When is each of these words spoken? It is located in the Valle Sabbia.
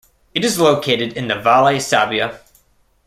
It 0.33 0.43
is 0.43 0.57
located 0.59 1.13
in 1.13 1.27
the 1.27 1.35
Valle 1.35 1.75
Sabbia. 1.77 2.39